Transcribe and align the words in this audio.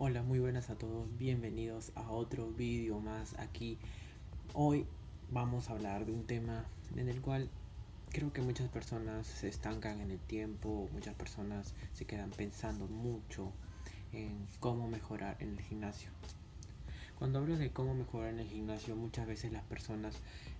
Hola, 0.00 0.22
muy 0.22 0.38
buenas 0.38 0.70
a 0.70 0.78
todos, 0.78 1.18
bienvenidos 1.18 1.90
a 1.96 2.12
otro 2.12 2.52
vídeo 2.52 3.00
más 3.00 3.36
aquí. 3.40 3.78
Hoy 4.54 4.86
vamos 5.32 5.68
a 5.68 5.72
hablar 5.72 6.06
de 6.06 6.12
un 6.12 6.24
tema 6.24 6.66
en 6.94 7.08
el 7.08 7.20
cual 7.20 7.50
creo 8.10 8.32
que 8.32 8.40
muchas 8.40 8.68
personas 8.68 9.26
se 9.26 9.48
estancan 9.48 10.00
en 10.00 10.12
el 10.12 10.20
tiempo, 10.20 10.88
muchas 10.92 11.16
personas 11.16 11.74
se 11.94 12.04
quedan 12.04 12.30
pensando 12.30 12.86
mucho 12.86 13.50
en 14.12 14.46
cómo 14.60 14.86
mejorar 14.86 15.36
en 15.40 15.58
el 15.58 15.60
gimnasio. 15.62 16.10
Cuando 17.18 17.40
hablo 17.40 17.56
de 17.56 17.72
cómo 17.72 17.92
mejorar 17.94 18.34
en 18.34 18.38
el 18.38 18.48
gimnasio, 18.48 18.94
muchas 18.94 19.26
veces 19.26 19.50
las 19.50 19.64
personas 19.64 20.14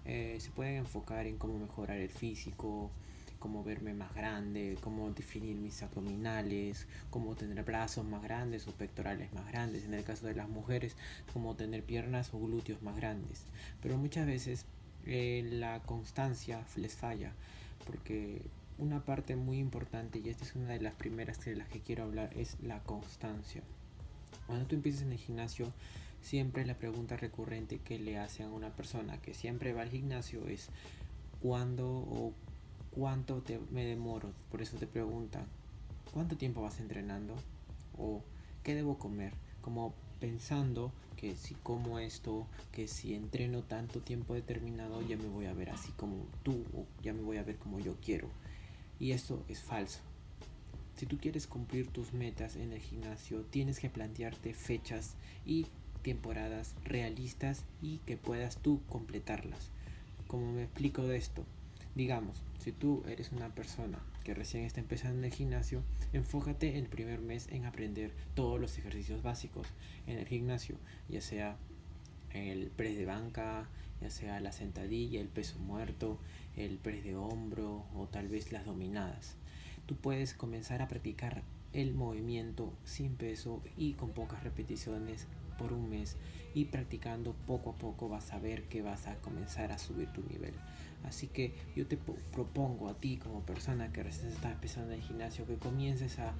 eh, 0.04 0.38
se 0.40 0.50
pueden 0.50 0.78
enfocar 0.78 1.28
en 1.28 1.38
cómo 1.38 1.60
mejorar 1.60 1.98
el 1.98 2.10
físico, 2.10 2.90
cómo 3.38 3.64
verme 3.64 3.94
más 3.94 4.14
grande, 4.14 4.76
cómo 4.80 5.10
definir 5.10 5.56
mis 5.56 5.82
abdominales, 5.82 6.86
cómo 7.10 7.34
tener 7.34 7.62
brazos 7.64 8.04
más 8.04 8.22
grandes 8.22 8.66
o 8.68 8.72
pectorales 8.72 9.32
más 9.32 9.46
grandes. 9.48 9.84
En 9.84 9.94
el 9.94 10.04
caso 10.04 10.26
de 10.26 10.34
las 10.34 10.48
mujeres, 10.48 10.96
cómo 11.32 11.54
tener 11.54 11.82
piernas 11.82 12.32
o 12.34 12.40
glúteos 12.40 12.82
más 12.82 12.96
grandes. 12.96 13.44
Pero 13.82 13.96
muchas 13.96 14.26
veces 14.26 14.66
eh, 15.06 15.48
la 15.50 15.80
constancia 15.80 16.64
les 16.76 16.94
falla 16.94 17.32
porque 17.86 18.42
una 18.78 19.04
parte 19.04 19.34
muy 19.34 19.58
importante, 19.58 20.20
y 20.20 20.28
esta 20.28 20.44
es 20.44 20.54
una 20.54 20.68
de 20.68 20.80
las 20.80 20.94
primeras 20.94 21.44
de 21.44 21.56
las 21.56 21.68
que 21.68 21.80
quiero 21.80 22.04
hablar, 22.04 22.30
es 22.36 22.56
la 22.62 22.80
constancia. 22.84 23.62
Cuando 24.46 24.66
tú 24.66 24.76
empiezas 24.76 25.02
en 25.02 25.12
el 25.12 25.18
gimnasio, 25.18 25.72
siempre 26.22 26.64
la 26.64 26.74
pregunta 26.74 27.16
recurrente 27.16 27.78
que 27.78 27.98
le 27.98 28.18
hacen 28.18 28.46
a 28.46 28.50
una 28.50 28.70
persona 28.70 29.20
que 29.20 29.34
siempre 29.34 29.72
va 29.72 29.82
al 29.82 29.90
gimnasio 29.90 30.46
es 30.48 30.68
cuándo 31.40 31.88
o 31.88 32.32
cuánto 32.90 33.42
te, 33.42 33.58
me 33.70 33.84
demoro. 33.84 34.32
Por 34.50 34.62
eso 34.62 34.76
te 34.76 34.86
preguntan, 34.86 35.46
¿cuánto 36.12 36.36
tiempo 36.36 36.62
vas 36.62 36.80
entrenando? 36.80 37.34
¿O 37.98 38.22
qué 38.62 38.74
debo 38.74 38.98
comer? 38.98 39.32
Como 39.60 39.94
pensando 40.20 40.92
que 41.16 41.34
si 41.34 41.54
como 41.54 41.98
esto, 41.98 42.46
que 42.72 42.86
si 42.86 43.14
entreno 43.14 43.62
tanto 43.62 44.00
tiempo 44.00 44.34
determinado, 44.34 45.02
ya 45.02 45.16
me 45.16 45.28
voy 45.28 45.46
a 45.46 45.52
ver 45.52 45.70
así 45.70 45.90
como 45.92 46.26
tú, 46.42 46.64
ya 47.02 47.12
me 47.12 47.22
voy 47.22 47.38
a 47.38 47.42
ver 47.42 47.56
como 47.56 47.80
yo 47.80 47.96
quiero. 48.04 48.28
Y 49.00 49.12
esto 49.12 49.44
es 49.48 49.60
falso. 49.60 50.00
Si 50.96 51.06
tú 51.06 51.18
quieres 51.18 51.46
cumplir 51.46 51.88
tus 51.88 52.12
metas 52.12 52.56
en 52.56 52.72
el 52.72 52.80
gimnasio, 52.80 53.42
tienes 53.42 53.78
que 53.78 53.90
plantearte 53.90 54.54
fechas 54.54 55.14
y 55.46 55.66
temporadas 56.02 56.74
realistas 56.84 57.64
y 57.82 57.98
que 57.98 58.16
puedas 58.16 58.56
tú 58.56 58.80
completarlas. 58.88 59.70
Como 60.26 60.52
me 60.52 60.64
explico 60.64 61.02
de 61.02 61.16
esto, 61.16 61.44
Digamos, 61.98 62.44
si 62.60 62.70
tú 62.70 63.02
eres 63.08 63.32
una 63.32 63.52
persona 63.52 63.98
que 64.22 64.32
recién 64.32 64.62
está 64.62 64.78
empezando 64.78 65.18
en 65.18 65.24
el 65.24 65.34
gimnasio, 65.34 65.82
enfócate 66.12 66.78
el 66.78 66.86
primer 66.86 67.18
mes 67.18 67.48
en 67.50 67.64
aprender 67.64 68.12
todos 68.36 68.60
los 68.60 68.78
ejercicios 68.78 69.24
básicos 69.24 69.66
en 70.06 70.16
el 70.16 70.28
gimnasio, 70.28 70.76
ya 71.08 71.20
sea 71.20 71.56
el 72.32 72.68
press 72.68 72.96
de 72.96 73.04
banca, 73.04 73.68
ya 74.00 74.10
sea 74.10 74.38
la 74.38 74.52
sentadilla, 74.52 75.20
el 75.20 75.26
peso 75.26 75.58
muerto, 75.58 76.20
el 76.54 76.78
press 76.78 77.02
de 77.02 77.16
hombro 77.16 77.84
o 77.96 78.06
tal 78.06 78.28
vez 78.28 78.52
las 78.52 78.64
dominadas. 78.64 79.34
Tú 79.86 79.96
puedes 79.96 80.34
comenzar 80.34 80.82
a 80.82 80.86
practicar 80.86 81.42
el 81.72 81.94
movimiento 81.94 82.72
sin 82.84 83.14
peso 83.16 83.62
y 83.76 83.92
con 83.94 84.10
pocas 84.10 84.42
repeticiones 84.42 85.26
por 85.58 85.72
un 85.72 85.90
mes 85.90 86.16
y 86.54 86.66
practicando 86.66 87.34
poco 87.46 87.70
a 87.70 87.74
poco 87.74 88.08
vas 88.08 88.32
a 88.32 88.38
ver 88.38 88.64
que 88.64 88.82
vas 88.82 89.06
a 89.06 89.16
comenzar 89.16 89.72
a 89.72 89.78
subir 89.78 90.08
tu 90.12 90.22
nivel. 90.22 90.54
Así 91.04 91.28
que 91.28 91.54
yo 91.76 91.86
te 91.86 91.96
propongo 91.96 92.88
a 92.88 92.94
ti 92.94 93.18
como 93.18 93.42
persona 93.42 93.92
que 93.92 94.02
recién 94.02 94.28
está 94.28 94.50
empezando 94.50 94.92
el 94.92 95.02
gimnasio 95.02 95.46
que 95.46 95.56
comiences 95.56 96.18
a 96.18 96.34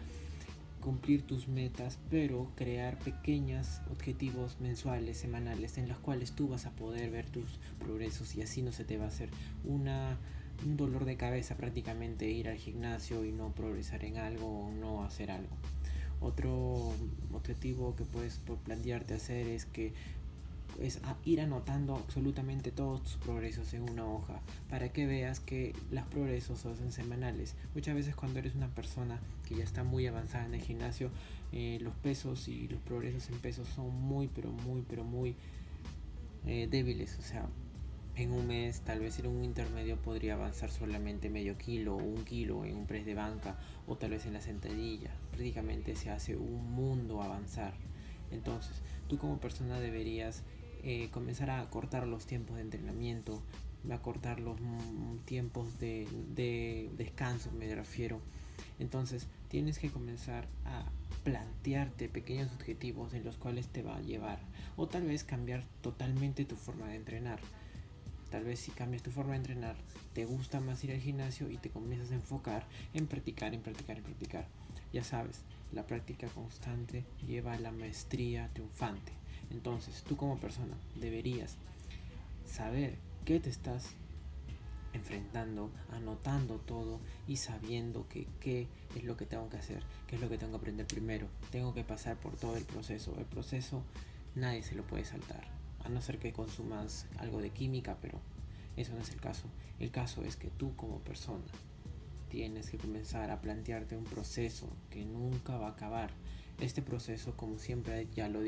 cumplir 0.80 1.22
tus 1.26 1.48
metas, 1.48 1.98
pero 2.10 2.50
crear 2.54 2.98
pequeños 2.98 3.80
objetivos 3.90 4.56
mensuales, 4.60 5.18
semanales, 5.18 5.76
en 5.78 5.88
los 5.88 5.98
cuales 5.98 6.32
tú 6.32 6.48
vas 6.48 6.66
a 6.66 6.70
poder 6.70 7.10
ver 7.10 7.28
tus 7.28 7.58
progresos 7.78 8.34
y 8.36 8.42
así 8.42 8.62
no 8.62 8.72
se 8.72 8.84
te 8.84 8.96
va 8.96 9.06
a 9.06 9.08
hacer 9.08 9.28
una, 9.64 10.16
un 10.66 10.76
dolor 10.76 11.04
de 11.04 11.16
cabeza 11.16 11.56
prácticamente 11.56 12.28
ir 12.28 12.48
al 12.48 12.56
gimnasio 12.56 13.24
y 13.24 13.32
no 13.32 13.52
progresar 13.52 14.04
en 14.04 14.18
algo 14.18 14.66
o 14.66 14.70
no 14.70 15.04
hacer 15.04 15.30
algo. 15.30 15.56
Otro 16.20 16.92
objetivo 17.32 17.94
que 17.94 18.04
puedes 18.04 18.40
plantearte 18.64 19.14
hacer 19.14 19.46
es 19.46 19.66
que 19.66 19.92
es 20.80 21.00
ir 21.24 21.40
anotando 21.40 21.96
absolutamente 21.96 22.70
todos 22.70 23.02
tus 23.02 23.16
progresos 23.16 23.72
en 23.74 23.82
una 23.82 24.06
hoja 24.06 24.40
para 24.68 24.90
que 24.92 25.06
veas 25.06 25.40
que 25.40 25.74
los 25.90 26.04
progresos 26.06 26.60
son 26.60 26.92
semanales. 26.92 27.54
Muchas 27.74 27.94
veces 27.94 28.14
cuando 28.14 28.38
eres 28.38 28.54
una 28.54 28.68
persona 28.68 29.20
que 29.46 29.56
ya 29.56 29.64
está 29.64 29.82
muy 29.82 30.06
avanzada 30.06 30.46
en 30.46 30.54
el 30.54 30.60
gimnasio, 30.60 31.10
eh, 31.52 31.78
los 31.80 31.94
pesos 31.94 32.48
y 32.48 32.68
los 32.68 32.80
progresos 32.80 33.28
en 33.30 33.38
pesos 33.38 33.66
son 33.68 33.92
muy, 33.94 34.28
pero 34.28 34.50
muy, 34.50 34.84
pero 34.88 35.04
muy 35.04 35.34
eh, 36.46 36.68
débiles. 36.70 37.18
O 37.18 37.22
sea, 37.22 37.46
en 38.20 38.32
un 38.32 38.46
mes, 38.46 38.80
tal 38.80 39.00
vez 39.00 39.18
en 39.18 39.26
un 39.26 39.44
intermedio 39.44 39.96
podría 39.96 40.34
avanzar 40.34 40.70
solamente 40.70 41.30
medio 41.30 41.56
kilo 41.56 41.96
o 41.96 42.02
un 42.02 42.24
kilo 42.24 42.64
en 42.64 42.76
un 42.76 42.86
press 42.86 43.06
de 43.06 43.14
banca 43.14 43.58
o 43.86 43.96
tal 43.96 44.10
vez 44.10 44.26
en 44.26 44.32
la 44.32 44.40
sentadilla. 44.40 45.10
Prácticamente 45.30 45.94
se 45.96 46.10
hace 46.10 46.36
un 46.36 46.72
mundo 46.72 47.22
avanzar. 47.22 47.74
Entonces, 48.30 48.82
tú 49.08 49.18
como 49.18 49.38
persona 49.38 49.80
deberías 49.80 50.42
eh, 50.82 51.08
comenzar 51.10 51.50
a 51.50 51.68
cortar 51.70 52.06
los 52.06 52.26
tiempos 52.26 52.56
de 52.56 52.62
entrenamiento, 52.62 53.42
a 53.90 53.98
cortar 53.98 54.40
los 54.40 54.60
mm, 54.60 55.18
tiempos 55.24 55.78
de, 55.78 56.06
de 56.34 56.90
descanso, 56.96 57.50
me 57.52 57.74
refiero. 57.74 58.20
Entonces, 58.78 59.26
tienes 59.48 59.78
que 59.78 59.90
comenzar 59.90 60.46
a 60.64 60.84
plantearte 61.24 62.08
pequeños 62.08 62.50
objetivos 62.52 63.14
en 63.14 63.24
los 63.24 63.36
cuales 63.36 63.68
te 63.68 63.82
va 63.82 63.96
a 63.96 64.00
llevar 64.00 64.38
o 64.76 64.86
tal 64.86 65.02
vez 65.02 65.24
cambiar 65.24 65.64
totalmente 65.82 66.44
tu 66.44 66.56
forma 66.56 66.88
de 66.88 66.96
entrenar. 66.96 67.40
Tal 68.30 68.44
vez 68.44 68.60
si 68.60 68.70
cambias 68.70 69.02
tu 69.02 69.10
forma 69.10 69.32
de 69.32 69.38
entrenar, 69.38 69.76
te 70.12 70.26
gusta 70.26 70.60
más 70.60 70.84
ir 70.84 70.92
al 70.92 71.00
gimnasio 71.00 71.50
y 71.50 71.56
te 71.56 71.70
comienzas 71.70 72.10
a 72.10 72.14
enfocar 72.14 72.66
en 72.92 73.06
practicar, 73.06 73.54
en 73.54 73.62
practicar, 73.62 73.96
en 73.96 74.02
practicar. 74.02 74.46
Ya 74.92 75.02
sabes, 75.02 75.42
la 75.72 75.86
práctica 75.86 76.28
constante 76.28 77.04
lleva 77.26 77.54
a 77.54 77.58
la 77.58 77.72
maestría 77.72 78.50
triunfante. 78.52 79.12
Entonces, 79.50 80.02
tú 80.02 80.16
como 80.16 80.38
persona 80.38 80.76
deberías 80.96 81.56
saber 82.46 82.96
qué 83.24 83.40
te 83.40 83.48
estás 83.48 83.90
enfrentando, 84.92 85.70
anotando 85.92 86.56
todo 86.56 87.00
y 87.26 87.36
sabiendo 87.36 88.08
que 88.08 88.26
qué 88.40 88.66
es 88.94 89.04
lo 89.04 89.16
que 89.16 89.26
tengo 89.26 89.48
que 89.48 89.56
hacer, 89.56 89.82
qué 90.06 90.16
es 90.16 90.20
lo 90.20 90.28
que 90.28 90.36
tengo 90.36 90.52
que 90.52 90.58
aprender 90.58 90.86
primero. 90.86 91.28
Tengo 91.50 91.72
que 91.72 91.84
pasar 91.84 92.16
por 92.16 92.36
todo 92.36 92.56
el 92.56 92.64
proceso. 92.64 93.14
El 93.18 93.26
proceso 93.26 93.82
nadie 94.34 94.62
se 94.62 94.74
lo 94.74 94.82
puede 94.82 95.04
saltar 95.04 95.57
no 95.88 96.00
ser 96.00 96.18
que 96.18 96.32
consumas 96.32 97.06
algo 97.18 97.40
de 97.40 97.50
química, 97.50 97.96
pero 98.00 98.20
eso 98.76 98.94
no 98.94 99.00
es 99.00 99.10
el 99.10 99.20
caso. 99.20 99.44
El 99.78 99.90
caso 99.90 100.22
es 100.22 100.36
que 100.36 100.50
tú 100.50 100.74
como 100.76 101.00
persona 101.00 101.44
tienes 102.28 102.70
que 102.70 102.78
comenzar 102.78 103.30
a 103.30 103.40
plantearte 103.40 103.96
un 103.96 104.04
proceso 104.04 104.68
que 104.90 105.04
nunca 105.04 105.56
va 105.56 105.68
a 105.68 105.72
acabar. 105.72 106.10
Este 106.60 106.82
proceso, 106.82 107.36
como 107.36 107.58
siempre 107.58 108.08
ya 108.16 108.28
lo, 108.28 108.40
lo 108.40 108.44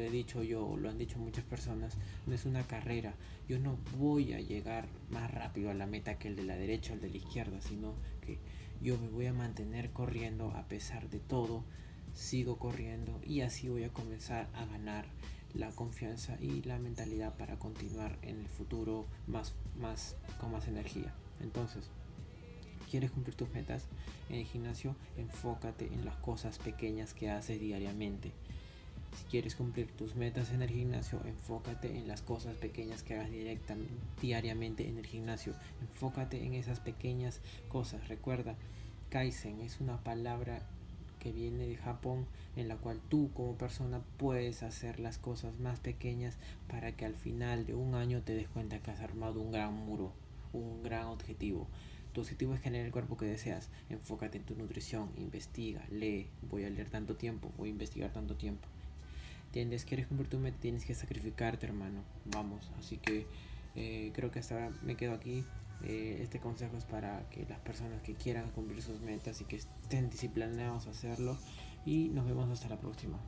he 0.00 0.10
dicho 0.10 0.42
yo, 0.42 0.76
lo 0.76 0.90
han 0.90 0.98
dicho 0.98 1.18
muchas 1.18 1.44
personas, 1.44 1.96
no 2.26 2.34
es 2.34 2.44
una 2.46 2.64
carrera. 2.64 3.14
Yo 3.48 3.58
no 3.58 3.78
voy 3.96 4.32
a 4.32 4.40
llegar 4.40 4.88
más 5.10 5.30
rápido 5.32 5.70
a 5.70 5.74
la 5.74 5.86
meta 5.86 6.18
que 6.18 6.28
el 6.28 6.36
de 6.36 6.42
la 6.42 6.56
derecha 6.56 6.92
o 6.92 6.94
el 6.96 7.00
de 7.00 7.10
la 7.10 7.16
izquierda, 7.16 7.60
sino 7.60 7.94
que 8.20 8.38
yo 8.82 8.98
me 8.98 9.08
voy 9.08 9.26
a 9.26 9.32
mantener 9.32 9.90
corriendo 9.90 10.50
a 10.50 10.66
pesar 10.66 11.08
de 11.10 11.20
todo, 11.20 11.64
sigo 12.12 12.58
corriendo 12.58 13.20
y 13.24 13.40
así 13.40 13.68
voy 13.68 13.84
a 13.84 13.92
comenzar 13.92 14.48
a 14.54 14.64
ganar 14.66 15.06
la 15.54 15.70
confianza 15.70 16.36
y 16.40 16.62
la 16.62 16.78
mentalidad 16.78 17.36
para 17.36 17.58
continuar 17.58 18.18
en 18.22 18.40
el 18.40 18.48
futuro 18.48 19.06
más, 19.26 19.54
más, 19.80 20.16
con 20.40 20.52
más 20.52 20.68
energía. 20.68 21.14
Entonces, 21.40 21.88
¿quieres 22.90 23.10
cumplir 23.10 23.36
tus 23.36 23.50
metas 23.50 23.86
en 24.28 24.36
el 24.36 24.46
gimnasio? 24.46 24.96
Enfócate 25.16 25.86
en 25.86 26.04
las 26.04 26.16
cosas 26.16 26.58
pequeñas 26.58 27.14
que 27.14 27.30
haces 27.30 27.60
diariamente. 27.60 28.32
Si 29.16 29.24
quieres 29.30 29.54
cumplir 29.54 29.86
tus 29.92 30.16
metas 30.16 30.50
en 30.50 30.62
el 30.62 30.70
gimnasio, 30.70 31.20
enfócate 31.24 31.96
en 31.96 32.08
las 32.08 32.20
cosas 32.20 32.56
pequeñas 32.56 33.04
que 33.04 33.14
hagas 33.14 33.30
diariamente 34.20 34.88
en 34.88 34.98
el 34.98 35.06
gimnasio. 35.06 35.54
Enfócate 35.80 36.44
en 36.44 36.54
esas 36.54 36.80
pequeñas 36.80 37.40
cosas. 37.68 38.08
Recuerda, 38.08 38.56
Kaizen 39.10 39.60
es 39.60 39.80
una 39.80 40.02
palabra 40.02 40.66
que 41.24 41.32
viene 41.32 41.66
de 41.66 41.76
Japón 41.76 42.26
en 42.54 42.68
la 42.68 42.76
cual 42.76 43.00
tú 43.08 43.30
como 43.32 43.56
persona 43.56 44.02
puedes 44.18 44.62
hacer 44.62 45.00
las 45.00 45.16
cosas 45.16 45.58
más 45.58 45.80
pequeñas 45.80 46.36
para 46.68 46.92
que 46.92 47.06
al 47.06 47.14
final 47.14 47.64
de 47.64 47.74
un 47.74 47.94
año 47.94 48.20
te 48.20 48.34
des 48.34 48.46
cuenta 48.46 48.78
que 48.80 48.90
has 48.90 49.00
armado 49.00 49.40
un 49.40 49.50
gran 49.50 49.72
muro, 49.72 50.12
un 50.52 50.82
gran 50.82 51.06
objetivo. 51.06 51.66
Tu 52.12 52.20
objetivo 52.20 52.52
es 52.52 52.60
generar 52.60 52.84
el 52.84 52.92
cuerpo 52.92 53.16
que 53.16 53.24
deseas. 53.24 53.70
Enfócate 53.88 54.36
en 54.36 54.44
tu 54.44 54.54
nutrición, 54.54 55.08
investiga, 55.16 55.82
lee. 55.90 56.28
Voy 56.42 56.64
a 56.64 56.70
leer 56.70 56.90
tanto 56.90 57.16
tiempo, 57.16 57.50
voy 57.56 57.70
a 57.70 57.72
investigar 57.72 58.12
tanto 58.12 58.36
tiempo. 58.36 58.68
¿Entiendes? 59.46 59.86
¿Quieres 59.86 60.06
cumplir 60.06 60.28
tu 60.28 60.38
meta? 60.38 60.58
Tienes 60.60 60.84
que 60.84 60.94
sacrificarte, 60.94 61.64
hermano. 61.64 62.02
Vamos. 62.26 62.70
Así 62.78 62.98
que 62.98 63.26
eh, 63.76 64.12
creo 64.12 64.30
que 64.30 64.40
hasta 64.40 64.56
ahora 64.56 64.76
me 64.82 64.94
quedo 64.94 65.14
aquí. 65.14 65.42
Eh, 65.82 66.20
este 66.22 66.38
consejo 66.38 66.76
es 66.76 66.84
para 66.84 67.28
que 67.30 67.44
las 67.46 67.58
personas 67.60 68.00
que 68.02 68.14
quieran 68.14 68.50
cumplir 68.50 68.82
sus 68.82 69.00
metas 69.00 69.40
y 69.40 69.44
que 69.44 69.56
estén 69.56 70.08
disciplinados 70.10 70.86
a 70.86 70.90
hacerlo. 70.90 71.36
Y 71.84 72.08
nos 72.08 72.26
vemos 72.26 72.48
hasta 72.50 72.68
la 72.68 72.78
próxima. 72.78 73.18